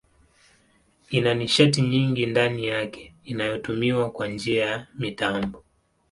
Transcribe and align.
Ina 1.09 1.33
nishati 1.33 1.81
nyingi 1.81 2.25
ndani 2.25 2.65
yake 2.67 3.13
inayotumiwa 3.23 4.11
kwa 4.11 4.27
njia 4.27 4.65
ya 4.65 4.87
mitambo. 4.99 5.63